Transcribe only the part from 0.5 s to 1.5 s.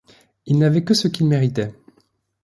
n’avait que ce qu’il